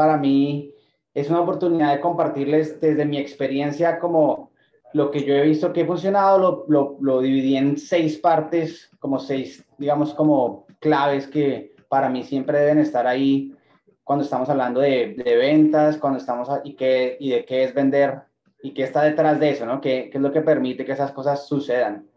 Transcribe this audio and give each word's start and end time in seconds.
para 0.00 0.16
mí 0.16 0.72
es 1.12 1.28
una 1.28 1.42
oportunidad 1.42 1.94
de 1.94 2.00
compartirles 2.00 2.80
desde 2.80 3.04
mi 3.04 3.18
experiencia 3.18 3.98
como 3.98 4.50
lo 4.94 5.10
que 5.10 5.24
yo 5.24 5.34
he 5.34 5.42
visto 5.42 5.74
que 5.74 5.82
ha 5.82 5.86
funcionado, 5.86 6.38
lo, 6.38 6.64
lo, 6.68 6.96
lo 7.02 7.20
dividí 7.20 7.54
en 7.58 7.76
seis 7.76 8.16
partes, 8.16 8.90
como 8.98 9.18
seis, 9.18 9.62
digamos, 9.76 10.14
como 10.14 10.64
claves 10.78 11.26
que 11.26 11.74
para 11.90 12.08
mí 12.08 12.22
siempre 12.22 12.60
deben 12.60 12.78
estar 12.78 13.06
ahí 13.06 13.54
cuando 14.02 14.24
estamos 14.24 14.48
hablando 14.48 14.80
de, 14.80 15.16
de 15.22 15.36
ventas, 15.36 15.98
cuando 15.98 16.18
estamos 16.18 16.48
y, 16.64 16.72
qué, 16.76 17.18
y 17.20 17.32
de 17.32 17.44
qué 17.44 17.64
es 17.64 17.74
vender 17.74 18.22
y 18.62 18.72
qué 18.72 18.84
está 18.84 19.02
detrás 19.02 19.38
de 19.38 19.50
eso, 19.50 19.66
¿no? 19.66 19.82
¿Qué, 19.82 20.08
¿Qué, 20.10 20.16
es 20.16 20.22
lo 20.22 20.32
que 20.32 20.40
permite 20.40 20.86
que 20.86 20.92
esas 20.92 21.12
cosas 21.12 21.46
sucedan? 21.46 22.08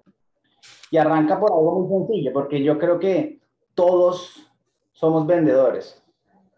Y 0.90 0.96
arranca 0.96 1.38
por 1.38 1.52
algo 1.52 1.82
muy 1.82 1.90
sencillo, 1.90 2.32
porque 2.32 2.64
yo 2.64 2.80
creo 2.80 2.98
que 2.98 3.42
todos 3.76 4.50
somos 4.94 5.28
vendedores. 5.28 6.02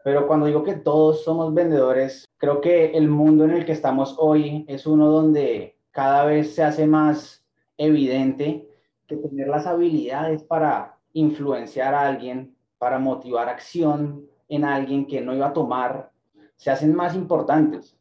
Pero 0.06 0.28
cuando 0.28 0.46
digo 0.46 0.62
que 0.62 0.76
todos 0.76 1.24
somos 1.24 1.52
vendedores, 1.52 2.28
creo 2.38 2.62
que 2.62 2.92
el 2.92 3.09
mundo 3.09 3.44
en 3.44 3.50
el 3.50 3.66
que 3.66 3.72
estamos 3.72 4.16
hoy 4.20 4.64
es 4.68 4.86
uno 4.86 5.08
donde 5.08 5.80
cada 5.90 6.26
vez 6.26 6.54
se 6.54 6.62
hace 6.62 6.86
más 6.86 7.44
evidente 7.76 8.70
que 9.08 9.16
tener 9.16 9.48
las 9.48 9.66
habilidades 9.66 10.44
para 10.44 11.00
influenciar 11.14 11.95
a 11.95 12.05
alguien, 12.05 12.55
para 12.78 13.00
motivar 13.00 13.50
acción 13.50 14.28
en 14.48 14.64
alguien 14.64 15.08
que 15.08 15.22
no 15.22 15.34
iba 15.34 15.48
a 15.48 15.54
tomar, 15.54 16.12
se 16.56 16.70
hacen 16.70 16.94
más 16.94 17.16
importantes, 17.16 17.98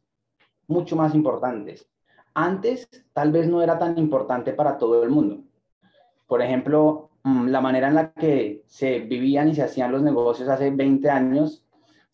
mucho 0.67 0.97
más 0.97 1.15
importantes. 1.15 1.89
Antes 2.35 2.87
tal 3.15 3.33
vez 3.33 3.49
no 3.49 3.63
era 3.63 3.79
tan 3.79 3.97
importante 3.97 4.53
para 4.53 4.77
todo 4.77 5.03
el 5.03 5.09
mundo. 5.09 5.43
Por 6.27 6.43
ejemplo, 6.43 7.09
mm, 7.23 7.47
la 7.47 7.63
manera 7.63 7.89
en 7.89 7.95
la 7.95 8.13
que 8.13 8.63
se 8.67 8.99
vivían 8.99 9.49
y 9.49 9.55
se 9.55 9.63
hacían 9.63 9.91
los 9.91 10.03
negocios 10.03 10.51
hace 10.51 10.71
20 10.71 11.09
años, 11.09 11.64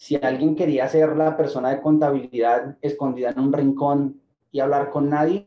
si 0.01 0.17
alguien 0.17 0.57
quería 0.57 0.89
ser 0.89 1.15
la 1.15 1.37
persona 1.37 1.69
de 1.69 1.83
contabilidad 1.83 2.79
escondida 2.81 3.33
en 3.33 3.39
un 3.39 3.53
rincón 3.53 4.23
y 4.51 4.61
hablar 4.61 4.89
con 4.89 5.11
nadie, 5.11 5.47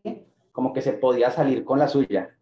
como 0.51 0.73
que 0.73 0.83
se 0.83 0.93
podía 0.93 1.31
salir 1.31 1.65
con 1.65 1.79
la 1.79 1.87
suya. 1.87 2.37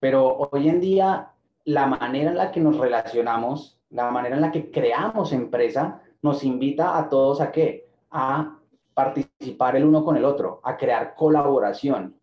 Pero 0.00 0.50
hoy 0.50 0.68
en 0.68 0.80
día, 0.80 1.30
la 1.64 1.86
manera 1.86 2.32
en 2.32 2.36
la 2.36 2.50
que 2.50 2.58
nos 2.58 2.76
relacionamos, 2.78 3.78
la 3.90 4.10
manera 4.10 4.34
en 4.34 4.42
la 4.42 4.50
que 4.50 4.72
creamos 4.72 5.32
empresa, 5.32 6.02
nos 6.20 6.42
invita 6.42 6.98
a 6.98 7.08
todos 7.08 7.40
a 7.40 7.52
qué? 7.52 7.88
A 8.10 8.58
participar 8.92 9.76
el 9.76 9.84
uno 9.84 10.04
con 10.04 10.16
el 10.16 10.24
otro, 10.24 10.60
a 10.64 10.76
crear 10.76 11.14
colaboración. 11.14 12.16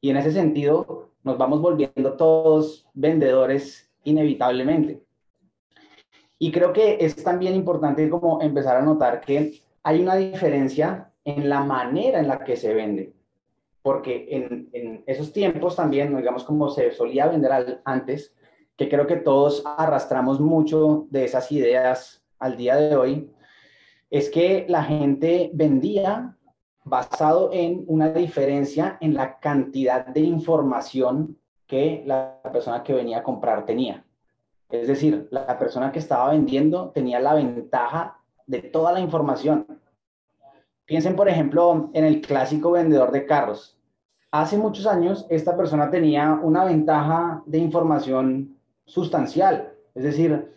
Y 0.00 0.08
en 0.08 0.16
ese 0.16 0.32
sentido, 0.32 1.10
nos 1.22 1.36
vamos 1.36 1.60
volviendo 1.60 2.14
todos 2.14 2.88
vendedores 2.94 3.92
inevitablemente. 4.04 5.03
Y 6.38 6.50
creo 6.50 6.72
que 6.72 6.98
es 7.00 7.22
también 7.22 7.54
importante 7.54 8.08
como 8.10 8.42
empezar 8.42 8.76
a 8.76 8.82
notar 8.82 9.20
que 9.20 9.60
hay 9.82 10.00
una 10.00 10.16
diferencia 10.16 11.12
en 11.24 11.48
la 11.48 11.62
manera 11.62 12.18
en 12.18 12.28
la 12.28 12.42
que 12.42 12.56
se 12.56 12.74
vende. 12.74 13.14
Porque 13.82 14.26
en, 14.30 15.04
esos 15.06 15.32
tiempos 15.32 15.76
también, 15.76 16.16
digamos 16.16 16.44
como 16.44 16.70
se 16.70 16.90
solía 16.90 17.26
vender 17.28 17.80
antes, 17.84 18.34
que 18.76 18.88
creo 18.88 19.06
que 19.06 19.16
todos 19.16 19.62
arrastramos 19.64 20.40
mucho 20.40 21.06
de 21.10 21.24
esas 21.24 21.52
ideas 21.52 22.24
al 22.38 22.56
día 22.56 22.76
de 22.76 22.96
hoy, 22.96 23.30
es 24.10 24.30
que 24.30 24.64
la 24.68 24.82
gente 24.82 25.50
vendía 25.54 26.36
basado 26.84 27.50
en 27.52 27.84
una 27.86 28.10
diferencia 28.10 28.98
en 29.00 29.14
la 29.14 29.38
cantidad 29.38 30.06
de 30.06 30.20
información 30.20 31.38
que 31.66 32.02
la 32.06 32.40
persona 32.52 32.82
que 32.82 32.92
venía 32.92 33.18
a 33.18 33.22
comprar 33.22 33.64
tenía. 33.64 34.04
Es 34.70 34.88
decir, 34.88 35.28
la 35.30 35.58
persona 35.58 35.92
que 35.92 35.98
estaba 35.98 36.30
vendiendo 36.30 36.90
tenía 36.90 37.20
la 37.20 37.34
ventaja 37.34 38.18
de 38.46 38.60
toda 38.60 38.92
la 38.92 39.00
información. 39.00 39.66
Piensen, 40.84 41.16
por 41.16 41.28
ejemplo, 41.28 41.90
en 41.94 42.04
el 42.04 42.20
clásico 42.20 42.72
vendedor 42.72 43.10
de 43.12 43.26
carros. 43.26 43.78
Hace 44.30 44.58
muchos 44.58 44.86
años, 44.86 45.26
esta 45.30 45.56
persona 45.56 45.90
tenía 45.90 46.32
una 46.42 46.64
ventaja 46.64 47.42
de 47.46 47.58
información 47.58 48.58
sustancial. 48.84 49.72
Es 49.94 50.02
decir, 50.02 50.52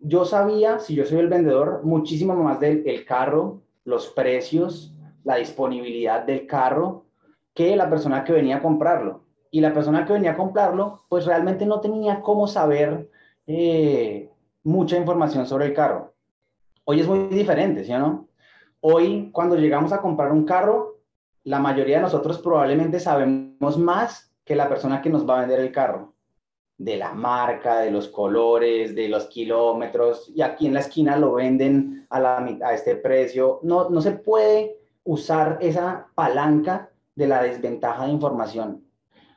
yo 0.00 0.24
sabía, 0.24 0.78
si 0.78 0.94
yo 0.94 1.04
soy 1.04 1.18
el 1.18 1.28
vendedor, 1.28 1.82
muchísimo 1.84 2.34
más 2.34 2.58
del 2.60 3.04
carro, 3.04 3.60
los 3.84 4.08
precios, 4.08 4.94
la 5.24 5.36
disponibilidad 5.36 6.24
del 6.24 6.46
carro 6.46 7.04
que 7.54 7.76
la 7.76 7.90
persona 7.90 8.24
que 8.24 8.32
venía 8.32 8.56
a 8.56 8.62
comprarlo. 8.62 9.24
Y 9.50 9.60
la 9.60 9.74
persona 9.74 10.06
que 10.06 10.12
venía 10.12 10.32
a 10.32 10.36
comprarlo, 10.36 11.04
pues 11.08 11.26
realmente 11.26 11.66
no 11.66 11.80
tenía 11.80 12.20
cómo 12.20 12.46
saber 12.46 13.10
eh, 13.48 14.30
mucha 14.62 14.96
información 14.96 15.46
sobre 15.46 15.66
el 15.66 15.74
carro. 15.74 16.14
Hoy 16.84 17.00
es 17.00 17.08
muy 17.08 17.28
diferente, 17.28 17.82
¿sí 17.82 17.92
o 17.92 17.98
no? 17.98 18.28
Hoy, 18.80 19.30
cuando 19.32 19.56
llegamos 19.56 19.92
a 19.92 20.00
comprar 20.00 20.30
un 20.30 20.44
carro, 20.44 20.98
la 21.44 21.58
mayoría 21.58 21.96
de 21.96 22.02
nosotros 22.02 22.38
probablemente 22.38 23.00
sabemos 23.00 23.78
más 23.78 24.32
que 24.44 24.54
la 24.54 24.68
persona 24.68 25.00
que 25.00 25.10
nos 25.10 25.28
va 25.28 25.38
a 25.38 25.40
vender 25.40 25.60
el 25.60 25.72
carro. 25.72 26.12
De 26.76 26.96
la 26.96 27.12
marca, 27.12 27.80
de 27.80 27.90
los 27.90 28.08
colores, 28.08 28.94
de 28.94 29.08
los 29.08 29.24
kilómetros, 29.26 30.30
y 30.34 30.42
aquí 30.42 30.66
en 30.66 30.74
la 30.74 30.80
esquina 30.80 31.16
lo 31.16 31.32
venden 31.32 32.06
a, 32.10 32.20
la, 32.20 32.36
a 32.36 32.74
este 32.74 32.96
precio. 32.96 33.60
No, 33.62 33.88
no 33.88 34.00
se 34.00 34.12
puede 34.12 34.78
usar 35.04 35.58
esa 35.60 36.08
palanca 36.14 36.90
de 37.16 37.26
la 37.26 37.42
desventaja 37.42 38.04
de 38.04 38.12
información. 38.12 38.84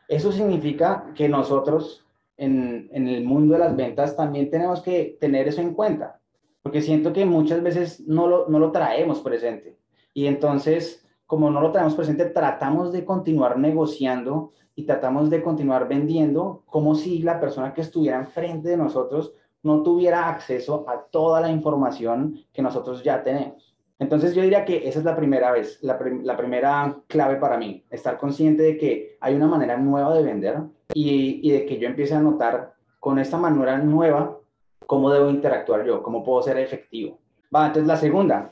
Eso 0.07 0.31
significa 0.31 1.11
que 1.15 1.29
nosotros 1.29 2.05
en, 2.37 2.89
el 2.93 3.23
mundo 3.23 3.53
de 3.53 3.59
las 3.59 3.75
ventas 3.75 4.15
también 4.15 4.49
tenemos 4.49 4.81
que 4.81 5.17
tener 5.19 5.47
eso 5.47 5.61
en 5.61 5.73
cuenta, 5.73 6.19
porque 6.61 6.81
siento 6.81 7.13
que 7.13 7.25
muchas 7.25 7.61
veces 7.61 8.01
no 8.07 8.27
lo, 8.27 8.49
no 8.49 8.59
lo 8.59 8.71
traemos 8.71 9.19
presente. 9.19 9.77
Y 10.13 10.25
entonces, 10.25 11.07
como 11.25 11.49
no 11.49 11.61
lo 11.61 11.71
traemos 11.71 11.95
presente, 11.95 12.25
tratamos 12.25 12.91
de 12.91 13.05
continuar 13.05 13.57
negociando 13.57 14.51
y 14.75 14.83
tratamos 14.83 15.29
de 15.29 15.41
continuar 15.41 15.87
vendiendo 15.87 16.63
como 16.65 16.95
si 16.95 17.19
la 17.19 17.39
persona 17.39 17.73
que 17.73 17.81
estuviera 17.81 18.17
enfrente 18.17 18.69
de 18.69 18.77
nosotros 18.77 19.33
no 19.63 19.83
tuviera 19.83 20.29
acceso 20.29 20.85
a 20.87 21.05
toda 21.09 21.41
la 21.41 21.51
información 21.51 22.39
que 22.51 22.61
nosotros 22.61 23.03
ya 23.03 23.21
tenemos. 23.23 23.70
Entonces 24.01 24.33
yo 24.33 24.41
diría 24.41 24.65
que 24.65 24.89
esa 24.89 24.97
es 24.97 25.05
la 25.05 25.15
primera 25.15 25.51
vez, 25.51 25.77
la, 25.83 25.95
primera 26.35 26.97
clave 27.05 27.35
para 27.35 27.55
mí, 27.55 27.85
estar 27.91 28.17
consciente 28.17 28.63
de 28.63 28.75
que 28.75 29.17
hay 29.21 29.35
una 29.35 29.45
manera 29.45 29.77
nueva 29.77 30.15
de 30.15 30.23
vender 30.23 30.57
y, 30.91 31.47
de 31.51 31.67
que 31.67 31.77
yo 31.77 31.87
empiece 31.87 32.15
a 32.15 32.19
notar 32.19 32.73
con 32.99 33.19
esta 33.19 33.37
manera 33.37 33.77
nueva 33.77 34.39
cómo 34.87 35.11
debo 35.11 35.29
interactuar 35.29 35.85
yo, 35.85 36.01
cómo 36.01 36.23
puedo 36.23 36.41
ser 36.41 36.57
efectivo. 36.57 37.19
Va, 37.55 37.67
entonces 37.67 37.87
la 37.87 37.95
segunda. 37.95 38.51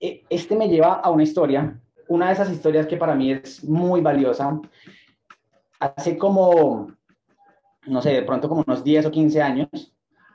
E, 0.00 0.24
este 0.30 0.56
me 0.56 0.70
lleva 0.70 0.94
a 0.94 1.10
una 1.10 1.22
historia, 1.22 1.78
una 2.08 2.28
de 2.28 2.32
esas 2.32 2.50
historias 2.50 2.86
que 2.86 2.96
para 2.96 3.14
mí 3.14 3.30
es 3.30 3.62
muy 3.62 4.00
valiosa. 4.00 4.58
Hace 5.78 6.16
como, 6.16 6.90
no 7.86 8.00
sé, 8.00 8.14
de 8.14 8.22
pronto 8.22 8.48
como 8.48 8.64
unos 8.66 8.82
10 8.82 9.04
o 9.04 9.10
15 9.10 9.42
años, 9.42 9.94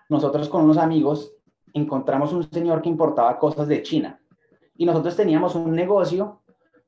nosotros 0.09 0.47
con 0.47 0.63
unos 0.65 0.77
amigos 0.77 1.33
encontramos 1.73 2.33
un 2.33 2.49
señor 2.51 2.81
que 2.81 2.89
importaba 2.89 3.37
cosas 3.37 3.67
de 3.67 3.81
China. 3.83 4.19
Y 4.75 4.85
nosotros 4.85 5.15
teníamos 5.15 5.55
un 5.55 5.71
negocio 5.73 6.41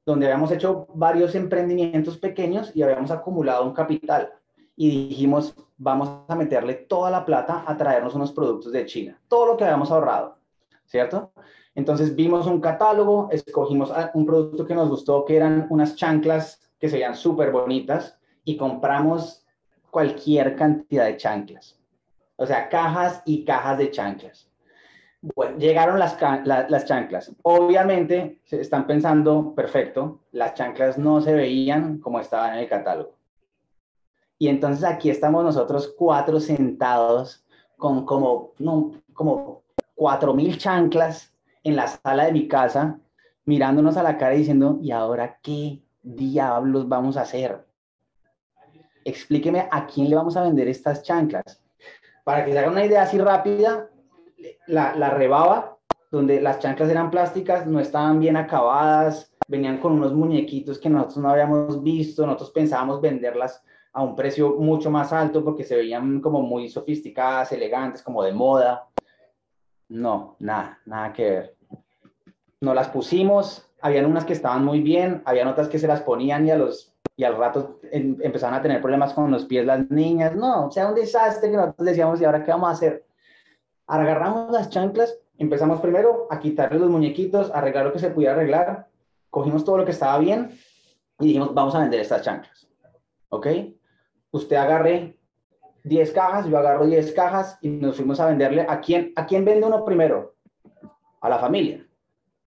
donde 0.05 0.25
habíamos 0.25 0.51
hecho 0.51 0.87
varios 0.93 1.35
emprendimientos 1.35 2.17
pequeños 2.17 2.75
y 2.75 2.81
habíamos 2.81 3.11
acumulado 3.11 3.65
un 3.65 3.73
capital. 3.73 4.31
Y 4.75 5.07
dijimos, 5.09 5.55
vamos 5.77 6.09
a 6.27 6.35
meterle 6.35 6.73
toda 6.73 7.11
la 7.11 7.25
plata 7.25 7.63
a 7.67 7.77
traernos 7.77 8.15
unos 8.15 8.31
productos 8.31 8.71
de 8.71 8.85
China, 8.85 9.19
todo 9.27 9.45
lo 9.45 9.57
que 9.57 9.63
habíamos 9.63 9.91
ahorrado, 9.91 10.37
¿cierto? 10.85 11.31
Entonces 11.75 12.15
vimos 12.15 12.47
un 12.47 12.59
catálogo, 12.59 13.29
escogimos 13.31 13.91
un 14.13 14.25
producto 14.25 14.65
que 14.65 14.75
nos 14.75 14.89
gustó, 14.89 15.23
que 15.25 15.37
eran 15.37 15.67
unas 15.69 15.95
chanclas 15.95 16.59
que 16.79 16.89
se 16.89 16.95
veían 16.95 17.15
súper 17.15 17.51
bonitas 17.51 18.17
y 18.43 18.57
compramos 18.57 19.45
cualquier 19.89 20.55
cantidad 20.55 21.05
de 21.05 21.17
chanclas. 21.17 21.79
O 22.35 22.45
sea, 22.45 22.69
cajas 22.69 23.21
y 23.25 23.45
cajas 23.45 23.77
de 23.77 23.91
chanclas. 23.91 24.50
Llegaron 25.57 25.99
las, 25.99 26.17
las 26.45 26.85
chanclas. 26.85 27.31
Obviamente, 27.43 28.40
se 28.43 28.59
están 28.59 28.87
pensando, 28.87 29.53
perfecto, 29.53 30.22
las 30.31 30.55
chanclas 30.55 30.97
no 30.97 31.22
se 31.22 31.34
veían 31.34 31.99
como 31.99 32.19
estaban 32.19 32.53
en 32.53 32.59
el 32.59 32.69
catálogo. 32.69 33.16
Y 34.40 34.47
entonces 34.47 34.84
aquí 34.84 35.11
estamos 35.11 35.43
nosotros 35.43 35.93
cuatro 35.96 36.40
sentados 36.40 37.46
con 37.78 38.05
como, 38.05 38.53
como 39.13 39.61
cuatro 39.93 40.34
mil 40.34 40.57
chanclas 40.57 41.31
en 41.63 41.75
la 41.75 41.85
sala 41.87 42.25
de 42.25 42.31
mi 42.31 42.47
casa, 42.47 42.99
mirándonos 43.46 43.97
a 43.97 44.03
la 44.03 44.17
cara 44.17 44.34
y 44.34 44.40
diciendo, 44.40 44.79
¿y 44.81 44.90
ahora 44.90 45.37
qué 45.43 45.84
diablos 46.01 46.90
vamos 46.90 47.17
a 47.17 47.22
hacer? 47.22 47.63
Explíqueme 49.05 49.67
a 49.69 49.85
quién 49.85 50.09
le 50.09 50.16
vamos 50.16 50.35
a 50.35 50.41
vender 50.41 50.67
estas 50.67 51.03
chanclas. 51.03 51.61
Para 52.23 52.43
que 52.43 52.51
se 52.51 52.57
haga 52.57 52.72
una 52.72 52.85
idea 52.85 53.03
así 53.03 53.19
rápida, 53.19 53.90
la, 54.67 54.96
la 54.96 55.09
rebaba, 55.09 55.78
donde 56.11 56.41
las 56.41 56.59
chanclas 56.59 56.90
eran 56.90 57.09
plásticas, 57.09 57.66
no 57.66 57.79
estaban 57.79 58.20
bien 58.20 58.38
acabadas, 58.38 59.34
venían 59.47 59.79
con 59.79 59.93
unos 59.93 60.14
muñequitos 60.14 60.79
que 60.79 60.90
nosotros 60.90 61.17
no 61.17 61.29
habíamos 61.29 61.82
visto, 61.84 62.26
nosotros 62.26 62.52
pensábamos 62.52 63.02
venderlas 63.02 63.64
a 63.93 64.02
un 64.02 64.16
precio 64.16 64.55
mucho 64.58 64.90
más 64.90 65.11
alto 65.11 65.43
porque 65.43 65.64
se 65.64 65.76
veían 65.76 66.22
como 66.22 66.41
muy 66.41 66.70
sofisticadas, 66.70 67.52
elegantes, 67.52 68.02
como 68.02 68.23
de 68.23 68.32
moda. 68.32 68.88
No, 69.90 70.38
nada, 70.40 70.79
nada 70.85 71.11
que 71.11 71.29
ver. 71.29 71.55
nos 72.61 72.76
las 72.76 72.87
pusimos, 72.87 73.70
habían 73.82 74.05
unas 74.05 74.23
que 74.23 74.34
estaban 74.34 74.64
muy 74.64 74.82
bien, 74.82 75.22
habían 75.26 75.49
otras 75.49 75.67
que 75.67 75.79
se 75.79 75.87
las 75.87 76.02
ponían 76.02 76.47
y 76.47 76.52
a 76.52 76.58
los 76.58 76.87
y 77.17 77.23
al 77.23 77.37
rato 77.37 77.79
em, 77.91 78.17
empezaron 78.22 78.55
a 78.55 78.61
tener 78.61 78.82
problemas 78.82 79.14
con 79.14 79.29
los 79.29 79.46
pies 79.46 79.66
las 79.66 79.91
niñas, 79.91 80.35
no, 80.35 80.67
o 80.67 80.72
sea, 80.72 80.87
un 80.87 80.96
desastre 80.96 81.52
que 81.52 81.58
nosotros 81.58 81.85
decíamos, 81.85 82.22
¿y 82.22 82.26
ahora 82.26 82.44
qué 82.44 82.52
vamos 82.52 82.70
a 82.70 82.72
hacer? 82.72 83.05
Agarramos 83.91 84.49
las 84.52 84.70
chanclas, 84.70 85.20
empezamos 85.38 85.82
primero 85.82 86.26
a 86.29 86.40
quitarle 86.40 86.79
los 86.79 86.90
muñequitos, 86.90 87.52
a 87.52 87.58
arreglar 87.58 87.85
lo 87.85 87.91
que 87.91 87.99
se 87.99 88.09
pudiera 88.09 88.34
arreglar, 88.34 88.88
cogimos 89.29 89.66
todo 89.66 89.79
lo 89.79 89.84
que 89.84 89.91
estaba 89.91 90.17
bien 90.17 90.58
y 91.20 91.28
dijimos, 91.28 91.53
vamos 91.53 91.76
a 91.76 91.79
vender 91.79 91.99
estas 91.99 92.22
chanclas, 92.22 92.70
¿ok? 93.28 93.47
Usted 94.32 94.55
agarre 94.55 95.20
10 95.84 96.11
cajas, 96.14 96.46
yo 96.46 96.58
agarro 96.58 96.85
10 96.85 97.11
cajas 97.11 97.58
y 97.59 97.67
nos 97.67 97.97
fuimos 97.97 98.17
a 98.22 98.28
venderle. 98.28 98.66
¿A 98.70 98.79
quién, 98.79 99.11
¿A 99.17 99.26
quién 99.26 99.43
vende 99.43 99.67
uno 99.67 99.84
primero? 99.84 100.35
A 101.20 101.28
la 101.28 101.40
familia, 101.40 101.85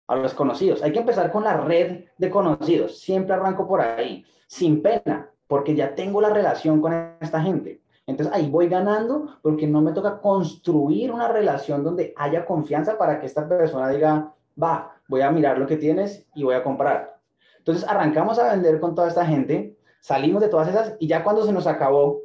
a 0.06 0.17
los 0.17 0.32
conocidos. 0.32 0.82
Hay 0.82 0.93
que 0.93 1.00
empezar 1.00 1.31
con 1.31 1.44
la 1.44 1.58
red 1.58 2.06
de 2.17 2.31
conocidos. 2.31 3.00
Siempre 3.00 3.35
arranco 3.35 3.69
por 3.69 3.82
ahí, 3.82 4.25
sin 4.47 4.81
pena, 4.81 5.31
porque 5.47 5.75
ya 5.75 5.94
tengo 5.94 6.23
la 6.23 6.31
relación 6.31 6.81
con 6.81 7.17
esta 7.20 7.43
gente. 7.43 7.82
Entonces 8.06 8.34
ahí 8.34 8.50
voy 8.50 8.68
ganando 8.68 9.38
porque 9.40 9.66
no 9.66 9.80
me 9.80 9.92
toca 9.92 10.20
construir 10.20 11.10
una 11.10 11.28
relación 11.28 11.82
donde 11.82 12.12
haya 12.16 12.44
confianza 12.44 12.98
para 12.98 13.18
que 13.18 13.26
esta 13.26 13.48
persona 13.48 13.88
diga, 13.88 14.32
va, 14.62 14.96
voy 15.08 15.22
a 15.22 15.30
mirar 15.30 15.58
lo 15.58 15.66
que 15.66 15.76
tienes 15.76 16.26
y 16.34 16.42
voy 16.44 16.54
a 16.54 16.62
comprar. 16.62 17.18
Entonces 17.58 17.88
arrancamos 17.88 18.38
a 18.38 18.52
vender 18.52 18.78
con 18.78 18.94
toda 18.94 19.08
esta 19.08 19.24
gente, 19.24 19.76
salimos 20.00 20.42
de 20.42 20.48
todas 20.48 20.68
esas 20.68 20.96
y 20.98 21.06
ya 21.06 21.24
cuando 21.24 21.44
se 21.44 21.52
nos 21.52 21.66
acabó 21.66 22.20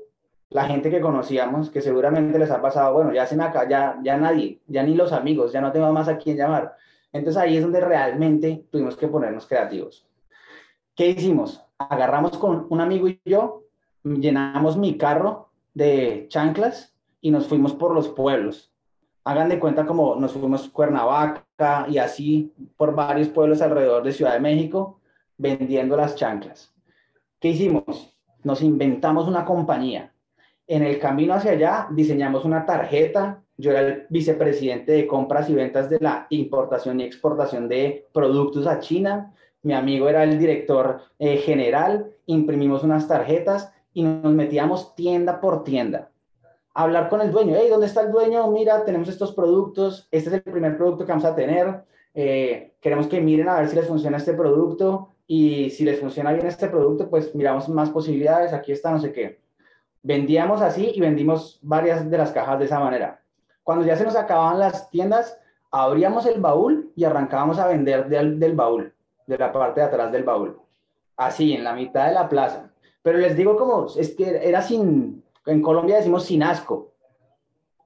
la 0.49 0.65
gente 0.65 0.89
que 0.89 0.99
conocíamos, 0.99 1.69
que 1.69 1.81
seguramente 1.81 2.37
les 2.39 2.51
ha 2.51 2.61
pasado, 2.61 2.93
bueno, 2.93 3.13
ya 3.13 3.25
se 3.25 3.37
me 3.37 3.43
acaba, 3.43 3.69
ya, 3.69 3.99
ya 4.03 4.17
nadie, 4.17 4.59
ya 4.67 4.83
ni 4.83 4.95
los 4.95 5.13
amigos, 5.13 5.53
ya 5.53 5.61
no 5.61 5.71
tengo 5.71 5.91
más 5.93 6.09
a 6.09 6.17
quién 6.17 6.35
llamar. 6.35 6.75
Entonces 7.13 7.41
ahí 7.41 7.55
es 7.55 7.63
donde 7.63 7.79
realmente 7.79 8.65
tuvimos 8.69 8.97
que 8.97 9.07
ponernos 9.07 9.47
creativos. 9.47 10.05
¿Qué 10.95 11.07
hicimos? 11.07 11.63
Agarramos 11.77 12.37
con 12.37 12.67
un 12.69 12.81
amigo 12.81 13.07
y 13.07 13.21
yo, 13.23 13.63
llenamos 14.03 14.75
mi 14.75 14.97
carro 14.97 15.49
de 15.79 16.27
chanclas 16.29 16.93
y 17.19 17.31
nos 17.31 17.47
fuimos 17.47 17.73
por 17.73 17.95
los 17.95 18.09
pueblos. 18.09 18.71
Hagan 19.23 19.49
de 19.49 19.59
cuenta 19.59 19.85
como 19.85 20.15
nos 20.15 20.33
fuimos 20.33 20.69
Cuernavaca 20.69 21.87
y 21.89 21.97
así 21.97 22.53
por 22.77 22.93
varios 22.93 23.29
pueblos 23.29 23.61
alrededor 23.61 24.03
de 24.03 24.13
Ciudad 24.13 24.33
de 24.33 24.39
México 24.39 24.99
vendiendo 25.37 25.97
las 25.97 26.15
chanclas. 26.15 26.71
¿Qué 27.39 27.49
hicimos? 27.49 28.15
Nos 28.43 28.61
inventamos 28.61 29.27
una 29.27 29.45
compañía 29.45 30.13
en 30.69 30.83
el 30.83 30.99
camino 30.99 31.33
hacia 31.33 31.53
allá 31.53 31.87
diseñamos 31.89 32.45
una 32.45 32.63
tarjeta. 32.63 33.41
Yo 33.57 33.71
era 33.71 33.79
el 33.79 34.05
vicepresidente 34.09 34.91
de 34.91 35.07
compras 35.07 35.49
y 35.49 35.55
ventas 35.55 35.89
de 35.89 35.97
la 35.99 36.27
importación 36.29 36.99
y 36.99 37.03
exportación 37.03 37.67
de 37.67 38.07
productos 38.13 38.67
a 38.67 38.79
China. 38.79 39.33
Mi 39.63 39.73
amigo 39.73 40.07
era 40.07 40.23
el 40.23 40.37
director 40.37 41.01
eh, 41.17 41.37
general. 41.37 42.11
Imprimimos 42.27 42.83
unas 42.83 43.07
tarjetas 43.07 43.73
y 43.94 44.03
nos 44.03 44.33
metíamos 44.33 44.95
tienda 44.95 45.39
por 45.41 45.63
tienda. 45.63 46.12
hablar 46.74 47.09
con 47.09 47.21
el 47.21 47.31
dueño. 47.31 47.56
Hey, 47.57 47.68
¿dónde 47.69 47.88
está 47.88 48.01
el 48.01 48.12
dueño? 48.12 48.50
Mira, 48.51 48.86
tenemos 48.86 49.09
estos 49.09 49.33
productos. 49.33 50.07
Este 50.12 50.30
es 50.30 50.36
el 50.36 50.41
primer 50.44 50.77
producto 50.77 51.06
que 51.06 51.12
vamos 51.12 51.25
a 51.25 51.36
tener. 51.36 51.83
Eh, 52.13 52.75
queremos 52.80 53.07
que 53.07 53.19
miren 53.19 53.50
a 53.50 53.59
ver 53.59 53.68
si 53.68 53.75
les 53.75 53.88
funciona 53.88 54.18
este 54.18 54.33
producto. 54.33 55.09
Y 55.27 55.69
si 55.71 55.83
les 55.83 56.00
funciona 56.00 56.31
bien 56.33 56.47
este 56.47 56.69
producto, 56.69 57.09
pues 57.09 57.36
miramos 57.36 57.69
más 57.69 57.89
posibilidades. 57.89 58.53
Aquí 58.53 58.71
está, 58.71 58.91
no 58.91 59.00
sé 59.00 59.12
qué 59.12 59.39
Vendíamos 60.01 60.62
así 60.62 60.91
y 60.95 61.01
vendimos 61.01 61.59
varias 61.62 62.09
de 62.09 62.18
las 62.18 62.31
cajas 62.31 62.57
de 62.57 62.65
esa 62.65 62.80
manera. 62.80 63.21
Cuando 63.63 63.86
ya 63.86 63.95
se 63.95 64.06
nos 64.06 64.15
acababan 64.15 64.59
las 64.59 64.89
tiendas, 64.89 65.38
abríamos 65.69 66.25
el 66.25 66.39
baúl 66.39 66.91
y 66.95 67.03
arrancábamos 67.03 67.59
a 67.59 67.68
vender 67.68 68.07
del, 68.07 68.39
del 68.39 68.56
baúl, 68.56 68.94
de 69.27 69.38
la 69.38 69.51
parte 69.51 69.81
de 69.81 69.88
atrás 69.88 70.12
del 70.12 70.24
baúl. 70.24 70.59
Así, 71.18 71.53
en 71.53 71.63
la 71.63 71.74
mitad 71.74 72.07
de 72.07 72.13
la 72.13 72.30
plaza. 72.30 72.71
Pero 73.01 73.18
les 73.18 73.36
digo 73.36 73.56
como, 73.56 73.88
es 73.98 74.16
que 74.16 74.48
era 74.48 74.62
sin, 74.62 75.24
en 75.46 75.62
Colombia 75.62 75.98
decimos 75.98 76.25
sin 76.25 76.44
asco. 76.44 76.94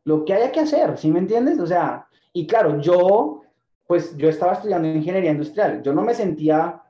Lo 0.05 0.25
que 0.25 0.33
haya 0.33 0.51
que 0.51 0.59
hacer, 0.59 0.97
¿sí 0.97 1.09
me 1.11 1.19
entiendes? 1.19 1.59
O 1.59 1.67
sea, 1.67 2.07
y 2.33 2.47
claro, 2.47 2.79
yo, 2.81 3.43
pues 3.87 4.17
yo 4.17 4.27
estaba 4.29 4.53
estudiando 4.53 4.87
ingeniería 4.87 5.31
industrial. 5.31 5.81
Yo 5.83 5.93
no 5.93 6.01
me 6.01 6.13
sentía, 6.13 6.81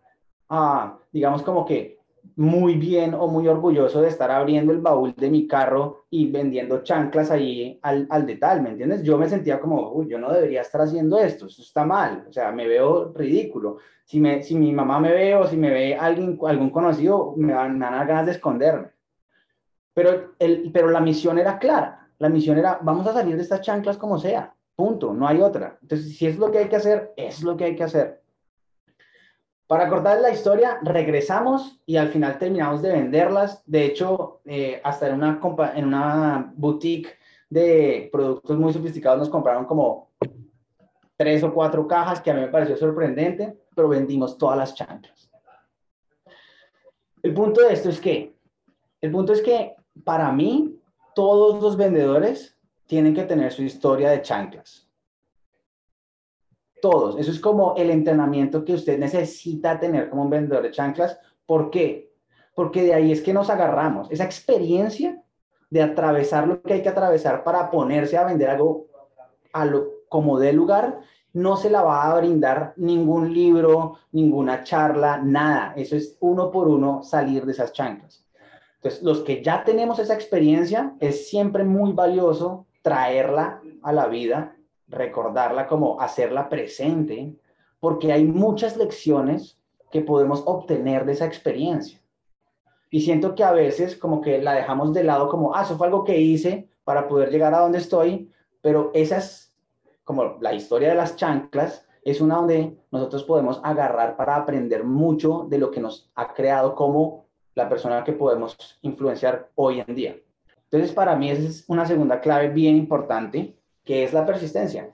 ah, 0.50 0.98
digamos, 1.12 1.44
como 1.44 1.66
que 1.66 2.00
muy 2.36 2.76
bien 2.76 3.14
o 3.14 3.28
muy 3.28 3.48
orgulloso 3.48 4.02
de 4.02 4.08
estar 4.08 4.32
abriendo 4.32 4.72
el 4.72 4.80
baúl 4.80 5.14
de 5.16 5.30
mi 5.30 5.48
carro 5.48 6.06
y 6.10 6.32
vendiendo 6.32 6.84
chanclas 6.84 7.32
ahí 7.32 7.80
al, 7.82 8.08
al 8.10 8.26
de 8.26 8.40
¿me 8.62 8.70
entiendes? 8.70 9.04
Yo 9.04 9.18
me 9.18 9.30
sentía 9.30 9.60
como, 9.60 9.92
uy, 9.92 10.08
yo 10.10 10.18
no 10.18 10.32
debería 10.32 10.62
estar 10.62 10.82
haciendo 10.82 11.20
esto, 11.20 11.48
esto 11.48 11.62
está 11.62 11.86
mal, 11.86 12.26
o 12.28 12.34
sea, 12.34 12.52
me 12.52 12.68
veo 12.68 13.14
ridículo. 13.14 13.78
Si, 14.06 14.20
me, 14.20 14.42
si 14.42 14.56
mi 14.56 14.72
mamá 14.74 15.00
me 15.00 15.12
ve 15.12 15.36
o 15.36 15.48
si 15.48 15.58
me 15.58 15.70
ve 15.70 15.96
alguien, 15.96 16.38
algún 16.46 16.70
conocido, 16.70 17.34
me 17.38 17.54
van, 17.54 17.78
me 17.78 17.86
dan 17.86 18.08
ganas 18.08 18.26
de 18.26 18.32
esconderme. 18.34 18.90
Pero, 19.94 20.34
el, 20.40 20.72
pero 20.74 20.90
la 20.90 21.00
misión 21.00 21.38
era 21.38 21.60
clara, 21.60 22.10
la 22.18 22.30
misión 22.30 22.58
era, 22.58 22.80
vamos 22.82 23.06
a 23.08 23.14
salir 23.14 23.36
de 23.36 23.44
estas 23.44 23.62
chanclas 23.62 23.98
como 23.98 24.18
sea, 24.18 24.56
punto, 24.76 25.14
no 25.14 25.28
hay 25.28 25.42
otra. 25.42 25.78
Entonces, 25.82 26.18
si 26.18 26.26
es 26.26 26.38
lo 26.38 26.52
que 26.52 26.60
hay 26.60 26.68
que 26.68 26.78
hacer, 26.78 27.14
es 27.16 27.44
lo 27.44 27.56
que 27.56 27.66
hay 27.66 27.76
que 27.76 27.84
hacer. 27.84 28.23
Para 29.68 29.90
cortar 29.90 30.20
la 30.20 30.32
historia, 30.32 30.80
regresamos 30.84 31.80
y 31.86 31.96
al 31.96 32.10
final 32.10 32.38
terminamos 32.38 32.82
de 32.82 32.92
venderlas. 32.92 33.64
De 33.66 33.86
hecho, 33.86 34.42
eh, 34.46 34.82
hasta 34.84 35.08
en 35.08 35.16
una, 35.16 35.40
en 35.76 35.86
una 35.86 36.54
boutique 36.56 37.18
de 37.50 38.10
productos 38.12 38.58
muy 38.58 38.74
sofisticados 38.74 39.20
nos 39.20 39.30
compraron 39.30 39.66
como 39.66 40.12
tres 41.16 41.44
o 41.44 41.54
cuatro 41.54 41.88
cajas 41.88 42.22
que 42.22 42.32
a 42.32 42.34
mí 42.34 42.42
me 42.42 42.48
pareció 42.48 42.76
sorprendente, 42.76 43.58
pero 43.76 43.88
vendimos 43.88 44.38
todas 44.38 44.58
las 44.58 44.76
chanclas. 44.76 45.30
El 47.22 47.34
punto 47.34 47.62
de 47.62 47.74
esto 47.74 47.90
es 47.90 48.02
que, 48.02 48.36
el 49.00 49.12
punto 49.12 49.32
es 49.32 49.42
que 49.42 49.76
para 50.04 50.32
mí, 50.32 50.78
todos 51.16 51.62
los 51.62 51.78
vendedores 51.78 52.58
tienen 52.86 53.14
que 53.14 53.24
tener 53.24 53.52
su 53.52 53.64
historia 53.64 54.10
de 54.10 54.22
chanclas 54.22 54.90
todos. 56.84 57.18
Eso 57.18 57.32
es 57.32 57.40
como 57.40 57.76
el 57.78 57.90
entrenamiento 57.90 58.66
que 58.66 58.74
usted 58.74 59.00
necesita 59.00 59.80
tener 59.80 60.10
como 60.10 60.24
un 60.24 60.30
vendedor 60.30 60.64
de 60.64 60.72
chanclas. 60.72 61.18
¿Por 61.46 61.72
qué? 61.72 62.12
Porque 62.54 62.84
de 62.84 62.94
ahí 62.94 63.14
es 63.14 63.22
que 63.22 63.34
nos 63.34 63.50
agarramos. 63.50 64.12
Esa 64.12 64.26
experiencia 64.26 65.24
de 65.70 65.82
atravesar 65.82 66.46
lo 66.46 66.62
que 66.62 66.74
hay 66.74 66.82
que 66.82 66.90
atravesar 66.90 67.46
para 67.46 67.72
ponerse 67.72 68.18
a 68.18 68.26
vender 68.26 68.50
algo 68.50 69.94
como 70.10 70.38
de 70.38 70.52
lugar, 70.52 71.00
no 71.32 71.56
se 71.56 71.70
la 71.70 71.84
va 71.84 72.12
a 72.12 72.20
brindar 72.20 72.74
ningún 72.76 73.34
libro, 73.34 74.00
ninguna 74.12 74.66
charla, 74.66 75.22
nada. 75.24 75.74
Eso 75.78 75.96
es 75.96 76.18
uno 76.20 76.52
por 76.52 76.68
uno 76.68 77.02
salir 77.02 77.46
de 77.46 77.54
esas 77.54 77.72
chanclas. 77.72 78.26
Entonces, 78.76 79.02
los 79.04 79.22
que 79.22 79.42
ya 79.42 79.64
tenemos 79.64 80.00
esa 80.00 80.16
experiencia, 80.16 80.96
es 81.00 81.30
siempre 81.30 81.64
muy 81.64 81.94
valioso 81.94 82.66
traerla 82.82 83.62
a 83.84 83.94
la 83.94 84.08
vida 84.08 84.58
recordarla 84.88 85.68
como 85.68 86.00
hacerla 86.00 86.50
presente, 86.50 87.36
porque 87.80 88.12
hay 88.12 88.26
muchas 88.26 88.78
lecciones 88.78 89.60
que 89.92 90.02
podemos 90.02 90.44
obtener 90.46 91.06
de 91.06 91.14
esa 91.14 91.26
experiencia. 91.26 92.00
Y 92.90 93.02
siento 93.02 93.36
que 93.36 93.44
a 93.44 93.52
veces 93.52 93.96
como 93.96 94.22
que 94.22 94.42
la 94.42 94.54
dejamos 94.54 94.94
de 94.94 95.04
lado 95.04 95.28
como, 95.28 95.56
ah, 95.56 95.64
eso 95.64 95.78
fue 95.78 95.88
algo 95.88 96.04
que 96.04 96.20
hice 96.20 96.70
para 96.84 97.08
poder 97.08 97.30
llegar 97.30 97.54
a 97.54 97.60
donde 97.60 97.80
estoy, 97.80 98.32
pero 98.62 98.92
esa 98.94 99.18
es 99.18 99.54
como 100.04 100.38
la 100.42 100.54
historia 100.54 100.90
de 100.90 100.96
las 100.96 101.16
chanclas, 101.16 101.88
es 102.04 102.22
una 102.22 102.36
donde 102.36 102.78
nosotros 102.92 103.24
podemos 103.24 103.62
agarrar 103.64 104.16
para 104.16 104.36
aprender 104.36 104.84
mucho 104.84 105.48
de 105.50 105.58
lo 105.58 105.72
que 105.72 105.80
nos 105.80 106.12
ha 106.16 106.34
creado 106.34 106.76
como 106.76 107.26
la 107.56 107.70
persona 107.70 108.04
que 108.04 108.14
podemos 108.14 108.58
influenciar 108.82 109.50
hoy 109.56 109.84
en 109.86 109.96
día. 109.96 110.16
Entonces, 110.66 110.92
para 110.92 111.16
mí 111.16 111.30
esa 111.30 111.44
es 111.44 111.66
una 111.68 111.86
segunda 111.86 112.20
clave 112.20 112.50
bien 112.50 112.76
importante 112.76 113.56
que 113.84 114.04
es 114.04 114.14
la 114.14 114.26
persistencia, 114.26 114.92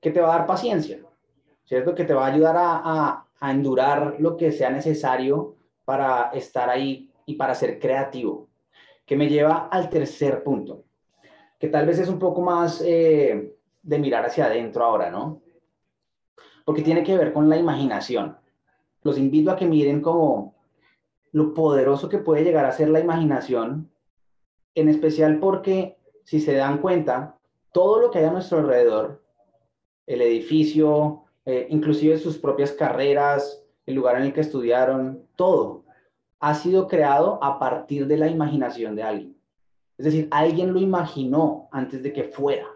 que 0.00 0.10
te 0.10 0.20
va 0.20 0.34
a 0.34 0.38
dar 0.38 0.46
paciencia, 0.46 1.00
¿cierto? 1.64 1.94
Que 1.94 2.04
te 2.04 2.14
va 2.14 2.26
a 2.26 2.32
ayudar 2.32 2.56
a, 2.56 3.26
a, 3.40 3.50
endurar 3.50 4.16
lo 4.18 4.36
que 4.36 4.50
sea 4.50 4.70
necesario 4.70 5.56
para 5.84 6.30
estar 6.30 6.68
ahí 6.68 7.10
y 7.26 7.34
para 7.34 7.54
ser 7.54 7.78
creativo. 7.78 8.48
Que 9.04 9.16
me 9.16 9.28
lleva 9.28 9.68
al 9.70 9.88
tercer 9.88 10.42
punto, 10.42 10.84
que 11.58 11.68
tal 11.68 11.86
vez 11.86 11.98
es 11.98 12.08
un 12.08 12.18
poco 12.18 12.40
más 12.40 12.82
eh, 12.84 13.56
de 13.82 13.98
mirar 13.98 14.24
hacia 14.24 14.46
adentro 14.46 14.84
ahora, 14.84 15.10
¿no? 15.10 15.42
Porque 16.64 16.82
tiene 16.82 17.04
que 17.04 17.16
ver 17.16 17.32
con 17.32 17.48
la 17.48 17.56
imaginación. 17.56 18.36
Los 19.02 19.18
invito 19.18 19.52
a 19.52 19.56
que 19.56 19.66
miren 19.66 20.00
como 20.00 20.56
lo 21.30 21.54
poderoso 21.54 22.08
que 22.08 22.18
puede 22.18 22.42
llegar 22.42 22.64
a 22.64 22.72
ser 22.72 22.88
la 22.88 22.98
imaginación, 22.98 23.90
en 24.74 24.88
especial 24.88 25.38
porque, 25.38 25.98
si 26.24 26.40
se 26.40 26.54
dan 26.54 26.78
cuenta, 26.78 27.35
todo 27.76 28.00
lo 28.00 28.10
que 28.10 28.20
hay 28.20 28.24
a 28.24 28.30
nuestro 28.30 28.56
alrededor, 28.56 29.22
el 30.06 30.22
edificio, 30.22 31.24
eh, 31.44 31.66
inclusive 31.68 32.16
sus 32.16 32.38
propias 32.38 32.72
carreras, 32.72 33.62
el 33.84 33.96
lugar 33.96 34.16
en 34.16 34.22
el 34.22 34.32
que 34.32 34.40
estudiaron, 34.40 35.28
todo 35.36 35.84
ha 36.40 36.54
sido 36.54 36.88
creado 36.88 37.38
a 37.44 37.58
partir 37.58 38.06
de 38.06 38.16
la 38.16 38.28
imaginación 38.28 38.96
de 38.96 39.02
alguien. 39.02 39.36
Es 39.98 40.06
decir, 40.06 40.26
alguien 40.30 40.72
lo 40.72 40.80
imaginó 40.80 41.68
antes 41.70 42.02
de 42.02 42.14
que 42.14 42.24
fuera. 42.24 42.66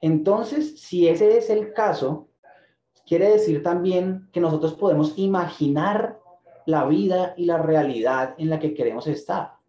Entonces, 0.00 0.80
si 0.80 1.06
ese 1.06 1.38
es 1.38 1.48
el 1.48 1.72
caso, 1.72 2.28
quiere 3.06 3.30
decir 3.30 3.62
también 3.62 4.28
que 4.32 4.40
nosotros 4.40 4.74
podemos 4.74 5.16
imaginar 5.16 6.18
la 6.66 6.86
vida 6.86 7.34
y 7.36 7.44
la 7.44 7.58
realidad 7.58 8.34
en 8.36 8.50
la 8.50 8.58
que 8.58 8.74
queremos 8.74 9.06
estar. 9.06 9.59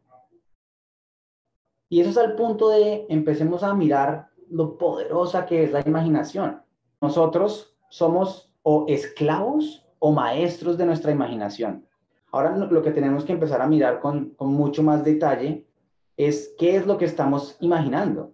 Y 1.92 2.00
eso 2.00 2.12
es 2.12 2.18
al 2.18 2.36
punto 2.36 2.70
de 2.70 3.06
empecemos 3.10 3.64
a 3.64 3.74
mirar 3.74 4.30
lo 4.50 4.78
poderosa 4.78 5.46
que 5.46 5.66
es 5.66 5.74
la 5.74 5.82
imaginación. 5.82 6.62
Nosotros 7.02 7.76
somos 7.90 8.50
o 8.64 8.86
esclavos 8.88 9.86
o 10.00 10.14
maestros 10.14 10.78
de 10.78 10.86
nuestra 10.86 11.12
imaginación. 11.12 11.86
Ahora 12.32 12.56
lo 12.56 12.82
que 12.82 12.92
tenemos 12.92 13.26
que 13.26 13.34
empezar 13.34 13.62
a 13.62 13.68
mirar 13.68 14.00
con, 14.00 14.34
mucho 14.40 14.84
más 14.84 15.04
detalle 15.04 15.68
es 16.16 16.56
qué 16.58 16.78
es 16.78 16.88
lo 16.88 16.98
que 16.98 17.04
estamos 17.04 17.58
imaginando, 17.60 18.32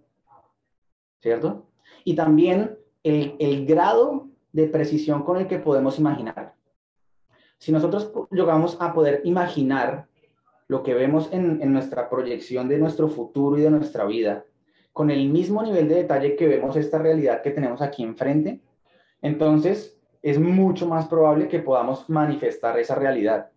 ¿cierto? 1.20 1.66
Y 2.04 2.14
también 2.14 2.78
el, 3.02 3.34
el 3.40 3.66
grado 3.66 4.28
de 4.52 4.68
precisión 4.68 5.24
con 5.24 5.36
el 5.36 5.48
que 5.48 5.58
podemos 5.58 5.98
imaginar. 5.98 6.54
Si 7.58 7.72
nosotros 7.72 8.12
llegamos 8.30 8.76
a 8.78 8.92
poder 8.92 9.22
imaginar 9.24 10.06
lo 10.68 10.82
que 10.82 10.94
vemos 10.94 11.30
en, 11.32 11.72
nuestra 11.72 12.08
proyección 12.08 12.68
de 12.68 12.78
nuestro 12.78 13.08
futuro 13.08 13.58
y 13.58 13.62
de 13.62 13.70
nuestra 13.70 14.04
vida, 14.04 14.44
con 14.92 15.10
el 15.10 15.28
mismo 15.28 15.62
nivel 15.62 15.88
de 15.88 15.96
detalle 15.96 16.36
que 16.36 16.46
vemos 16.46 16.76
esta 16.76 16.98
realidad 16.98 17.42
que 17.42 17.50
tenemos 17.50 17.82
aquí 17.82 18.02
enfrente, 18.02 18.60
entonces 19.22 19.98
es 20.22 20.38
mucho 20.38 20.86
más 20.86 21.08
probable 21.08 21.48
que 21.48 21.60
podamos 21.60 22.08
manifestar 22.08 22.78
esa 22.78 22.94
realidad 22.94 23.50